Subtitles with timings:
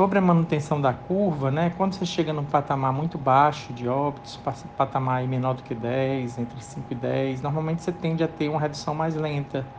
[0.00, 4.34] sobre a manutenção da curva, né, quando você chega num patamar muito baixo de óbitos,
[4.74, 8.58] patamar menor do que 10, entre 5 e 10, normalmente você tende a ter uma
[8.58, 9.70] redução mais lenta.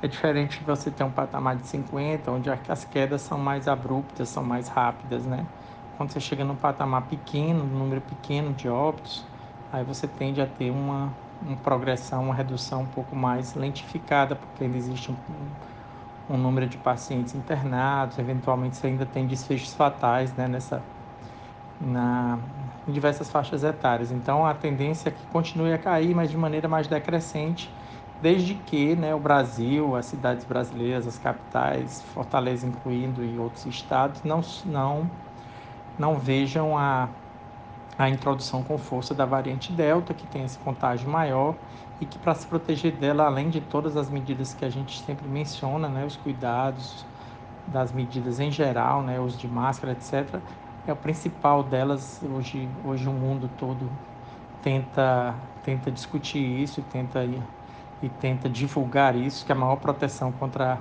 [0.00, 4.30] É diferente de você ter um patamar de 50, onde as quedas são mais abruptas,
[4.30, 5.46] são mais rápidas, né?
[5.92, 9.26] Quando você chega num patamar pequeno, um número pequeno de óbitos,
[9.70, 14.64] aí você tende a ter uma, uma progressão, uma redução um pouco mais lentificada, porque
[14.64, 15.16] ainda existe um,
[16.30, 20.80] um número de pacientes internados, eventualmente você ainda tem desfechos fatais né, nessa,
[21.80, 22.38] na,
[22.86, 24.12] em diversas faixas etárias.
[24.12, 27.68] Então a tendência é que continue a cair, mas de maneira mais decrescente,
[28.22, 34.22] desde que né, o Brasil, as cidades brasileiras, as capitais, Fortaleza incluindo e outros estados,
[34.22, 35.10] não, não,
[35.98, 37.08] não vejam a,
[38.00, 41.54] a introdução com força da variante Delta, que tem esse contágio maior
[42.00, 45.28] e que para se proteger dela, além de todas as medidas que a gente sempre
[45.28, 47.04] menciona, né, os cuidados
[47.66, 50.40] das medidas em geral, né, os de máscara, etc.,
[50.86, 52.22] é o principal delas.
[52.24, 53.86] Hoje, hoje o mundo todo
[54.62, 57.22] tenta, tenta discutir isso tenta,
[58.02, 60.78] e tenta divulgar isso, que a maior proteção contra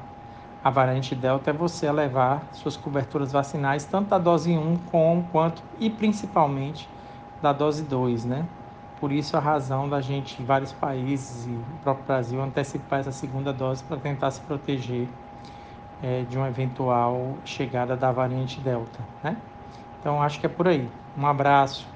[0.63, 5.61] a variante Delta é você levar suas coberturas vacinais, tanto da dose 1 como, quanto
[5.77, 6.87] e principalmente
[7.41, 8.45] da dose 2, né?
[8.99, 13.53] Por isso a razão da gente, vários países e o próprio Brasil, antecipar essa segunda
[13.53, 15.07] dose para tentar se proteger
[16.03, 19.37] é, de uma eventual chegada da variante Delta, né?
[19.99, 20.89] Então acho que é por aí.
[21.17, 21.87] Um abraço.